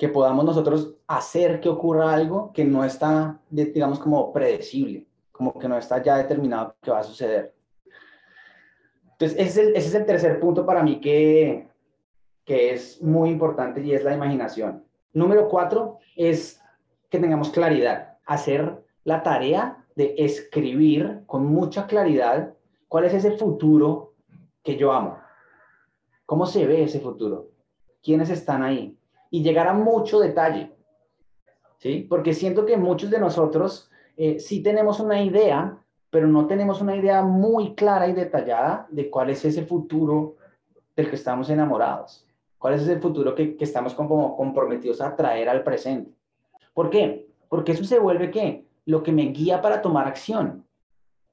que 0.00 0.08
podamos 0.08 0.46
nosotros 0.46 0.96
hacer 1.06 1.60
que 1.60 1.68
ocurra 1.68 2.14
algo 2.14 2.54
que 2.54 2.64
no 2.64 2.86
está, 2.86 3.38
digamos, 3.50 3.98
como 3.98 4.32
predecible, 4.32 5.06
como 5.30 5.58
que 5.58 5.68
no 5.68 5.76
está 5.76 6.02
ya 6.02 6.16
determinado 6.16 6.74
que 6.80 6.90
va 6.90 7.00
a 7.00 7.04
suceder. 7.04 7.54
Entonces, 9.12 9.38
ese 9.38 9.72
es 9.76 9.94
el, 9.94 10.06
tercer 10.06 10.40
punto 10.40 10.64
para 10.64 10.82
mí 10.82 11.02
que, 11.02 11.68
que 12.46 12.72
es 12.72 13.02
muy 13.02 13.28
importante 13.28 13.82
y 13.82 13.92
es 13.92 14.02
la 14.02 14.14
imaginación. 14.14 14.89
Número 15.12 15.48
cuatro 15.48 15.98
es 16.16 16.62
que 17.08 17.18
tengamos 17.18 17.50
claridad, 17.50 18.18
hacer 18.26 18.84
la 19.04 19.22
tarea 19.22 19.84
de 19.96 20.14
escribir 20.18 21.22
con 21.26 21.46
mucha 21.46 21.86
claridad 21.86 22.54
cuál 22.88 23.04
es 23.04 23.14
ese 23.14 23.32
futuro 23.32 24.14
que 24.62 24.76
yo 24.76 24.92
amo. 24.92 25.18
¿Cómo 26.26 26.46
se 26.46 26.66
ve 26.66 26.84
ese 26.84 27.00
futuro? 27.00 27.48
¿Quiénes 28.02 28.30
están 28.30 28.62
ahí? 28.62 28.96
y 29.30 29.42
llegar 29.42 29.68
a 29.68 29.72
mucho 29.72 30.18
detalle, 30.18 30.72
¿sí? 31.78 32.06
Porque 32.08 32.34
siento 32.34 32.66
que 32.66 32.76
muchos 32.76 33.10
de 33.10 33.20
nosotros 33.20 33.90
eh, 34.16 34.40
sí 34.40 34.62
tenemos 34.62 35.00
una 35.00 35.22
idea, 35.22 35.78
pero 36.10 36.26
no 36.26 36.46
tenemos 36.46 36.80
una 36.80 36.96
idea 36.96 37.22
muy 37.22 37.74
clara 37.74 38.08
y 38.08 38.12
detallada 38.12 38.88
de 38.90 39.08
cuál 39.08 39.30
es 39.30 39.44
ese 39.44 39.64
futuro 39.64 40.36
del 40.96 41.08
que 41.08 41.16
estamos 41.16 41.48
enamorados, 41.48 42.26
cuál 42.60 42.74
es 42.74 42.82
ese 42.82 43.00
futuro 43.00 43.34
que, 43.34 43.56
que 43.56 43.64
estamos 43.64 43.94
como 43.94 44.36
comprometidos 44.36 45.00
a 45.00 45.16
traer 45.16 45.48
al 45.48 45.64
presente. 45.64 46.12
¿Por 46.74 46.90
qué? 46.90 47.26
Porque 47.48 47.72
eso 47.72 47.84
se 47.84 47.98
vuelve 47.98 48.30
qué? 48.30 48.66
Lo 48.84 49.02
que 49.02 49.12
me 49.12 49.22
guía 49.22 49.62
para 49.62 49.80
tomar 49.80 50.06
acción. 50.06 50.66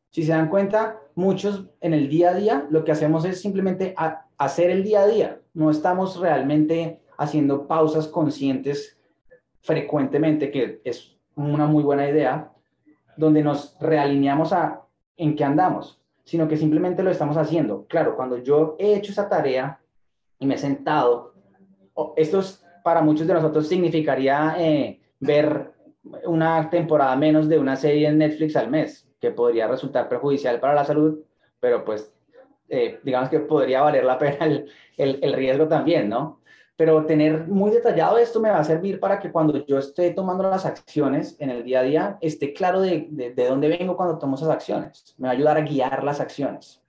Si 0.09 0.23
se 0.23 0.31
dan 0.31 0.49
cuenta, 0.49 1.01
muchos 1.15 1.69
en 1.81 1.93
el 1.93 2.07
día 2.07 2.29
a 2.29 2.33
día 2.33 2.65
lo 2.69 2.85
que 2.85 2.93
hacemos 2.93 3.25
es 3.25 3.41
simplemente 3.41 3.93
hacer 4.37 4.69
el 4.69 4.83
día 4.85 5.01
a 5.01 5.07
día. 5.07 5.41
No 5.53 5.69
estamos 5.69 6.17
realmente 6.17 7.01
haciendo 7.17 7.67
pausas 7.67 8.07
conscientes 8.07 8.97
frecuentemente, 9.59 10.49
que 10.49 10.81
es 10.85 11.17
una 11.35 11.67
muy 11.67 11.83
buena 11.83 12.09
idea, 12.09 12.53
donde 13.17 13.43
nos 13.43 13.75
realineamos 13.81 14.53
a 14.53 14.81
en 15.17 15.35
qué 15.35 15.43
andamos, 15.43 16.01
sino 16.23 16.47
que 16.47 16.55
simplemente 16.55 17.03
lo 17.03 17.11
estamos 17.11 17.35
haciendo. 17.35 17.85
Claro, 17.87 18.15
cuando 18.15 18.37
yo 18.37 18.77
he 18.79 18.95
hecho 18.95 19.11
esa 19.11 19.27
tarea 19.27 19.81
y 20.39 20.45
me 20.45 20.55
he 20.55 20.57
sentado, 20.57 21.33
esto 22.15 22.41
para 22.83 23.01
muchos 23.01 23.27
de 23.27 23.33
nosotros 23.33 23.67
significaría 23.67 24.55
eh, 24.57 25.01
ver 25.19 25.71
una 26.25 26.69
temporada 26.69 27.15
menos 27.15 27.49
de 27.49 27.59
una 27.59 27.75
serie 27.75 28.07
en 28.07 28.17
Netflix 28.17 28.55
al 28.55 28.69
mes, 28.69 29.07
que 29.19 29.31
podría 29.31 29.67
resultar 29.67 30.07
perjudicial 30.07 30.59
para 30.59 30.75
la 30.75 30.85
salud, 30.85 31.19
pero 31.59 31.83
pues 31.83 32.13
eh, 32.69 32.99
digamos 33.03 33.29
que 33.29 33.39
podría 33.39 33.81
valer 33.81 34.05
la 34.05 34.17
pena 34.17 34.45
el, 34.45 34.69
el, 34.97 35.19
el 35.21 35.33
riesgo 35.33 35.67
también, 35.67 36.09
¿no? 36.09 36.41
pero 36.77 37.05
tener 37.07 37.47
muy 37.47 37.71
detallado 37.71 38.19
esto 38.19 38.39
me 38.39 38.51
va 38.51 38.59
a 38.59 38.63
servir 38.63 38.99
para 38.99 39.19
que 39.19 39.31
cuando 39.31 39.65
yo 39.65 39.79
esté 39.79 40.11
tomando 40.11 40.43
las 40.43 40.65
acciones 40.65 41.35
en 41.39 41.49
el 41.49 41.63
día 41.63 41.79
a 41.79 41.83
día, 41.83 42.17
esté 42.21 42.53
claro 42.53 42.81
de, 42.81 43.07
de, 43.09 43.47
dónde 43.47 43.67
vengo 43.67 43.97
cuando 43.97 44.19
tomo 44.19 44.35
esas 44.35 44.49
acciones. 44.49 45.15
Me 45.17 45.27
va 45.27 45.33
a 45.33 45.35
ayudar 45.35 45.57
a 45.57 45.61
guiar 45.61 46.03
las 46.03 46.21
acciones. 46.21 46.83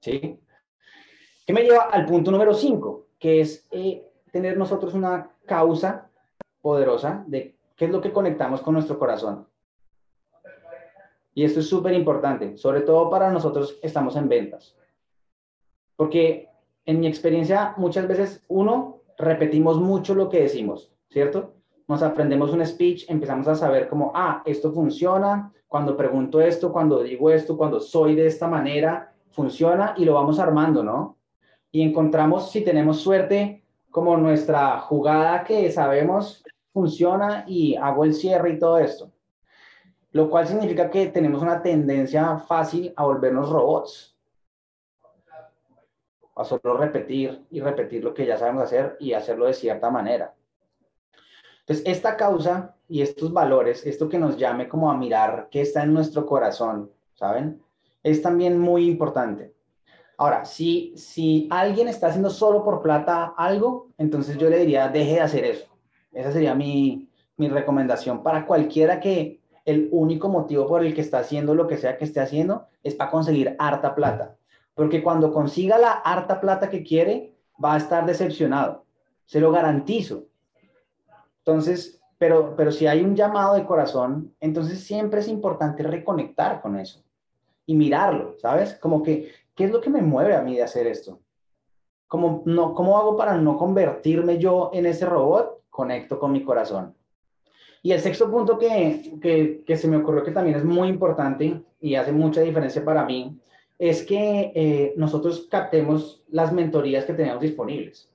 ¿Sí? 0.00 0.40
¿Qué 1.46 1.52
me 1.52 1.62
lleva 1.62 1.84
al 1.84 2.06
punto 2.06 2.32
número 2.32 2.52
5? 2.52 3.06
Que 3.20 3.40
es 3.40 3.68
eh, 3.70 4.04
tener 4.32 4.56
nosotros 4.56 4.94
una 4.94 5.30
causa 5.46 6.10
poderosa 6.60 7.24
de 7.28 7.56
qué 7.76 7.84
es 7.84 7.90
lo 7.92 8.00
que 8.00 8.12
conectamos 8.12 8.60
con 8.60 8.74
nuestro 8.74 8.98
corazón. 8.98 9.46
Y 11.34 11.44
esto 11.44 11.60
es 11.60 11.68
súper 11.68 11.92
importante, 11.92 12.56
sobre 12.56 12.80
todo 12.80 13.08
para 13.08 13.30
nosotros 13.30 13.78
que 13.80 13.86
estamos 13.86 14.16
en 14.16 14.28
ventas. 14.28 14.76
Porque 15.94 16.48
en 16.84 16.98
mi 16.98 17.06
experiencia, 17.06 17.74
muchas 17.76 18.08
veces 18.08 18.44
uno 18.48 19.02
repetimos 19.16 19.78
mucho 19.80 20.16
lo 20.16 20.28
que 20.28 20.42
decimos, 20.42 20.92
¿cierto? 21.10 21.54
Nos 21.86 22.02
aprendemos 22.02 22.52
un 22.52 22.66
speech, 22.66 23.08
empezamos 23.08 23.46
a 23.46 23.54
saber 23.54 23.88
cómo, 23.88 24.10
ah, 24.16 24.42
esto 24.46 24.72
funciona, 24.72 25.52
cuando 25.68 25.96
pregunto 25.96 26.40
esto, 26.40 26.72
cuando 26.72 27.04
digo 27.04 27.30
esto, 27.30 27.56
cuando 27.56 27.78
soy 27.78 28.16
de 28.16 28.26
esta 28.26 28.48
manera, 28.48 29.12
funciona 29.30 29.94
y 29.96 30.04
lo 30.04 30.14
vamos 30.14 30.40
armando, 30.40 30.82
¿no? 30.82 31.15
Y 31.76 31.82
encontramos, 31.82 32.50
si 32.50 32.62
tenemos 32.62 33.02
suerte, 33.02 33.62
como 33.90 34.16
nuestra 34.16 34.80
jugada 34.80 35.44
que 35.44 35.70
sabemos 35.70 36.42
funciona 36.72 37.44
y 37.46 37.76
hago 37.76 38.06
el 38.06 38.14
cierre 38.14 38.52
y 38.52 38.58
todo 38.58 38.78
esto. 38.78 39.12
Lo 40.12 40.30
cual 40.30 40.46
significa 40.46 40.88
que 40.88 41.08
tenemos 41.08 41.42
una 41.42 41.60
tendencia 41.60 42.38
fácil 42.38 42.94
a 42.96 43.04
volvernos 43.04 43.50
robots, 43.50 44.16
a 46.34 46.44
solo 46.46 46.78
repetir 46.78 47.44
y 47.50 47.60
repetir 47.60 48.02
lo 48.02 48.14
que 48.14 48.24
ya 48.24 48.38
sabemos 48.38 48.62
hacer 48.62 48.96
y 48.98 49.12
hacerlo 49.12 49.44
de 49.44 49.52
cierta 49.52 49.90
manera. 49.90 50.34
Entonces, 51.60 51.84
esta 51.86 52.16
causa 52.16 52.74
y 52.88 53.02
estos 53.02 53.34
valores, 53.34 53.84
esto 53.84 54.08
que 54.08 54.18
nos 54.18 54.38
llame 54.38 54.66
como 54.66 54.90
a 54.90 54.96
mirar 54.96 55.48
qué 55.50 55.60
está 55.60 55.82
en 55.82 55.92
nuestro 55.92 56.24
corazón, 56.24 56.90
¿saben? 57.12 57.62
Es 58.02 58.22
también 58.22 58.58
muy 58.58 58.88
importante. 58.88 59.55
Ahora, 60.18 60.44
si, 60.44 60.94
si 60.96 61.46
alguien 61.50 61.88
está 61.88 62.08
haciendo 62.08 62.30
solo 62.30 62.64
por 62.64 62.82
plata 62.82 63.34
algo, 63.36 63.88
entonces 63.98 64.38
yo 64.38 64.48
le 64.48 64.58
diría, 64.58 64.88
deje 64.88 65.14
de 65.14 65.20
hacer 65.20 65.44
eso. 65.44 65.66
Esa 66.12 66.32
sería 66.32 66.54
mi, 66.54 67.08
mi 67.36 67.48
recomendación 67.48 68.22
para 68.22 68.46
cualquiera 68.46 69.00
que 69.00 69.40
el 69.64 69.88
único 69.90 70.28
motivo 70.28 70.66
por 70.66 70.84
el 70.84 70.94
que 70.94 71.00
está 71.00 71.18
haciendo 71.18 71.54
lo 71.54 71.66
que 71.66 71.76
sea 71.76 71.98
que 71.98 72.04
esté 72.04 72.20
haciendo 72.20 72.66
es 72.82 72.94
para 72.94 73.10
conseguir 73.10 73.56
harta 73.58 73.94
plata 73.94 74.36
porque 74.76 75.02
cuando 75.02 75.32
consiga 75.32 75.78
la 75.78 75.92
harta 75.92 76.38
plata 76.38 76.68
que 76.68 76.84
quiere, 76.84 77.34
va 77.62 77.74
a 77.74 77.78
estar 77.78 78.04
decepcionado. 78.04 78.84
Se 79.24 79.40
lo 79.40 79.50
garantizo. 79.50 80.26
Entonces, 81.38 81.98
pero, 82.18 82.54
pero 82.54 82.70
si 82.70 82.86
hay 82.86 83.00
un 83.00 83.16
llamado 83.16 83.54
de 83.54 83.64
corazón, 83.64 84.34
entonces 84.38 84.80
siempre 84.80 85.20
es 85.20 85.28
importante 85.28 85.82
reconectar 85.82 86.60
con 86.60 86.78
eso 86.78 87.02
y 87.64 87.74
mirarlo, 87.74 88.36
¿sabes? 88.38 88.74
Como 88.74 89.02
que, 89.02 89.32
¿qué 89.56 89.64
es 89.64 89.72
lo 89.72 89.80
que 89.80 89.90
me 89.90 90.02
mueve 90.02 90.36
a 90.36 90.42
mí 90.42 90.54
de 90.54 90.62
hacer 90.62 90.86
esto? 90.86 91.18
Como, 92.06 92.44
no, 92.46 92.74
¿Cómo 92.74 92.96
hago 92.98 93.16
para 93.16 93.36
no 93.36 93.58
convertirme 93.58 94.38
yo 94.38 94.70
en 94.72 94.86
ese 94.86 95.06
robot? 95.06 95.64
Conecto 95.70 96.20
con 96.20 96.30
mi 96.30 96.44
corazón. 96.44 96.94
Y 97.82 97.92
el 97.92 98.00
sexto 98.00 98.30
punto 98.30 98.58
que, 98.58 99.18
que, 99.20 99.64
que 99.66 99.76
se 99.76 99.88
me 99.88 99.96
ocurrió 99.96 100.22
que 100.22 100.30
también 100.30 100.56
es 100.56 100.64
muy 100.64 100.88
importante 100.88 101.60
y 101.80 101.94
hace 101.96 102.12
mucha 102.12 102.40
diferencia 102.40 102.84
para 102.84 103.04
mí 103.04 103.40
es 103.78 104.04
que 104.04 104.52
eh, 104.54 104.94
nosotros 104.96 105.46
captemos 105.50 106.22
las 106.28 106.52
mentorías 106.52 107.04
que 107.04 107.14
tenemos 107.14 107.40
disponibles. 107.40 108.10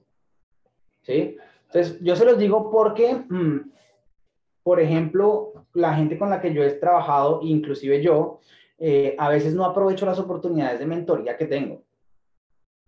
¿Sí? 1.01 1.37
Entonces, 1.67 1.99
yo 2.01 2.15
se 2.15 2.25
los 2.25 2.37
digo 2.37 2.69
porque, 2.71 3.15
mm, 3.15 3.71
por 4.63 4.79
ejemplo, 4.79 5.53
la 5.73 5.93
gente 5.95 6.17
con 6.17 6.29
la 6.29 6.41
que 6.41 6.53
yo 6.53 6.63
he 6.63 6.71
trabajado, 6.71 7.39
inclusive 7.43 8.01
yo, 8.01 8.39
eh, 8.83 9.15
a 9.19 9.29
veces 9.29 9.53
no 9.53 9.63
aprovecho 9.63 10.07
las 10.07 10.17
oportunidades 10.17 10.79
de 10.79 10.87
mentoría 10.87 11.37
que 11.37 11.45
tengo. 11.45 11.83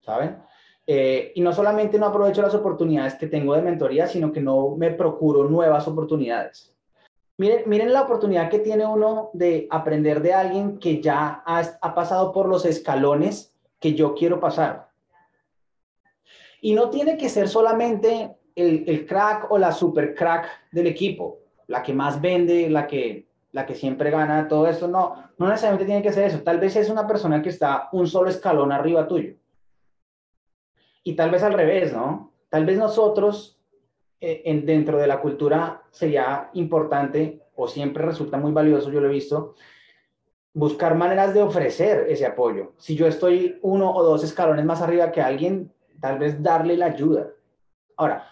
¿Saben? 0.02 0.40
Eh, 0.88 1.32
y 1.36 1.42
no 1.42 1.54
solamente 1.54 2.00
no 2.00 2.08
aprovecho 2.08 2.42
las 2.42 2.56
oportunidades 2.56 3.14
que 3.14 3.28
tengo 3.28 3.54
de 3.54 3.62
mentoría, 3.62 4.08
sino 4.08 4.32
que 4.32 4.42
no 4.42 4.76
me 4.76 4.90
procuro 4.90 5.48
nuevas 5.48 5.88
oportunidades. 5.88 6.76
Miren, 7.38 7.94
la 7.94 8.02
oportunidad 8.02 8.50
que 8.50 8.58
tiene 8.58 8.88
uno 8.88 9.30
de 9.34 9.68
aprender 9.70 10.22
de 10.24 10.34
alguien 10.34 10.80
que 10.80 11.00
ya 11.00 11.44
ha, 11.46 11.94
pasado 11.94 12.32
por 12.32 12.50
los 12.50 12.66
escalones 12.66 13.56
que 13.80 13.94
yo 13.94 14.16
quiero 14.16 14.40
pasar. 14.40 14.90
Y 16.60 16.74
no 16.74 16.90
tiene 16.90 17.18
que 17.18 17.30
ser 17.30 17.50
solamente 17.50 18.36
el, 18.56 19.06
crack 19.06 19.52
o 19.52 19.60
la 19.60 19.72
super 19.72 20.16
crack 20.16 20.48
del 20.72 20.88
equipo, 20.88 21.40
la 21.68 21.84
que 21.84 21.94
más 21.94 22.20
vende, 22.20 22.68
la 22.70 22.88
que, 22.88 23.28
la 23.54 23.66
que 23.66 23.76
siempre 23.76 24.12
gana, 24.12 24.48
todo 24.50 24.68
eso. 24.68 24.88
No, 24.88 25.16
no 25.38 25.48
necesariamente 25.48 25.86
tiene 25.86 26.02
que 26.02 26.12
ser 26.12 26.26
eso. 26.26 26.42
Tal 26.44 26.60
vez 26.60 26.76
es 26.76 26.90
una 26.90 27.08
persona 27.08 27.42
que 27.42 27.50
está 27.50 27.88
un 27.94 28.08
solo 28.08 28.30
escalón 28.30 28.74
arriba 28.74 29.08
tuyo. 29.08 29.36
y 31.06 31.16
tal 31.16 31.32
vez 31.32 31.44
al 31.44 31.54
revés, 31.54 31.92
¿no? 31.92 32.32
Tal 32.50 32.66
vez 32.66 32.78
nosotros, 32.78 33.60
eh, 34.22 34.42
en, 34.46 34.66
dentro 34.66 34.98
de 34.98 35.08
la 35.08 35.20
cultura, 35.20 35.84
sería 35.92 36.50
importante 36.54 37.42
o 37.56 37.68
siempre 37.68 38.06
resulta 38.06 38.38
muy 38.38 38.54
valioso, 38.54 38.90
yo 38.90 39.02
lo 39.02 39.10
he 39.10 39.12
visto, 39.12 39.56
buscar 40.54 40.96
maneras 40.96 41.34
de 41.34 41.42
ofrecer 41.42 42.06
ese 42.10 42.26
apoyo. 42.26 42.74
Si 42.78 42.96
yo 42.96 43.06
estoy 43.06 43.60
uno 43.62 43.94
o 43.94 44.02
dos 44.02 44.24
escalones 44.24 44.64
más 44.64 44.82
arriba 44.82 45.12
que 45.12 45.22
alguien, 45.22 45.74
tal 46.00 46.20
vez 46.20 46.42
darle 46.42 46.78
la 46.78 46.86
ayuda. 46.86 47.32
Ahora, 47.98 48.30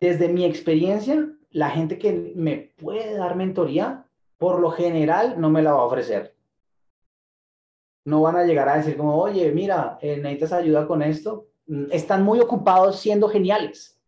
desde 0.00 0.28
mi 0.28 0.46
experiencia, 0.46 1.28
la 1.50 1.68
gente 1.68 1.98
que 1.98 2.32
me 2.34 2.72
puede 2.76 3.14
dar 3.14 3.36
mentoría, 3.36 4.05
por 4.38 4.60
lo 4.60 4.70
general, 4.70 5.40
no 5.40 5.50
me 5.50 5.62
la 5.62 5.72
va 5.72 5.80
a 5.80 5.84
ofrecer. 5.84 6.34
No 8.04 8.22
van 8.22 8.36
a 8.36 8.44
llegar 8.44 8.68
a 8.68 8.76
decir 8.76 8.96
como, 8.96 9.16
oye, 9.16 9.50
mira, 9.52 9.98
eh, 10.00 10.18
necesitas 10.18 10.52
ayuda 10.52 10.86
con 10.86 11.02
esto. 11.02 11.46
Mm, 11.66 11.86
están 11.90 12.22
muy 12.22 12.40
ocupados 12.40 12.98
siendo 13.00 13.28
geniales. 13.28 13.98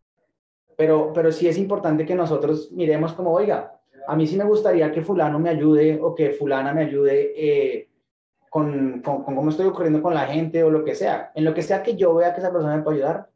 Pero, 0.77 1.11
pero 1.13 1.31
sí 1.31 1.47
es 1.47 1.57
importante 1.57 2.05
que 2.05 2.15
nosotros 2.15 2.71
miremos 2.71 3.13
como, 3.13 3.31
oiga, 3.31 3.79
a 4.07 4.15
mí 4.15 4.25
sí 4.25 4.37
me 4.37 4.45
gustaría 4.45 4.91
que 4.91 5.01
fulano 5.01 5.37
me 5.39 5.49
ayude 5.49 5.99
o 6.01 6.15
que 6.15 6.31
fulana 6.31 6.73
me 6.73 6.83
ayude 6.83 7.33
eh, 7.35 7.89
con, 8.49 9.01
con, 9.01 9.23
con, 9.23 9.35
cómo 9.35 9.49
estoy 9.49 9.67
ocurriendo 9.67 10.01
con 10.01 10.13
la 10.13 10.25
gente 10.25 10.63
o 10.63 10.69
lo 10.69 10.83
que 10.83 10.95
sea. 10.95 11.31
En 11.35 11.43
lo 11.43 11.53
que 11.53 11.61
sea 11.61 11.83
que 11.83 11.95
yo 11.95 12.15
vea 12.15 12.33
que 12.33 12.39
esa 12.39 12.51
persona 12.51 12.77
me 12.77 12.83
puede 12.83 12.97
ayudar, 12.97 13.29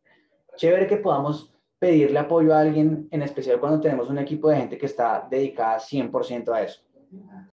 chévere 0.55 0.87
que 0.87 0.97
podamos 0.97 1.52
pedirle 1.83 2.17
apoyo 2.17 2.55
a 2.55 2.61
alguien, 2.61 3.09
en 3.11 3.21
especial 3.23 3.59
cuando 3.59 3.81
tenemos 3.81 4.09
un 4.09 4.17
equipo 4.17 4.47
de 4.47 4.55
gente 4.55 4.77
que 4.77 4.85
está 4.85 5.27
dedicada 5.29 5.79
100% 5.79 6.53
a 6.53 6.61
eso. 6.61 6.81